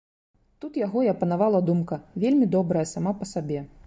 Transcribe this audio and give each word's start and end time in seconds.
Тут 0.63 0.77
яго 0.85 1.03
і 1.07 1.09
апанавала 1.11 1.59
думка, 1.69 1.99
вельмі 2.23 2.47
добрая 2.57 2.85
сама 2.93 3.13
па 3.21 3.29
сабе. 3.35 3.61